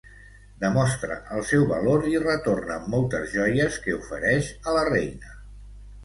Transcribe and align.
Demostra 0.61 1.17
el 1.33 1.43
seu 1.49 1.65
valor 1.71 2.07
i 2.11 2.21
retorna 2.23 2.77
amb 2.81 2.89
moltes 2.93 3.27
joies 3.33 3.77
que 3.83 3.93
ofereix 3.97 4.49
a 4.71 4.75
la 4.79 4.83
reina. 4.89 5.35